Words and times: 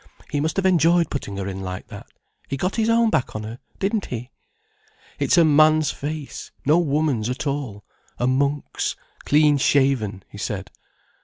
He 0.31 0.39
must 0.39 0.55
have 0.57 0.65
enjoyed 0.65 1.11
putting 1.11 1.37
her 1.37 1.47
in 1.47 1.61
like 1.61 1.89
that. 1.89 2.07
He 2.49 2.57
got 2.57 2.75
his 2.75 2.89
own 2.89 3.11
back 3.11 3.35
on 3.35 3.43
her, 3.43 3.59
didn't 3.77 4.07
he?" 4.07 4.31
"It's 5.19 5.37
a 5.37 5.45
man's 5.45 5.91
face, 5.91 6.49
no 6.65 6.79
woman's 6.79 7.29
at 7.29 7.45
all—a 7.45 8.25
monk's—clean 8.25 9.57
shaven," 9.59 10.23
he 10.27 10.39
said. 10.39 10.71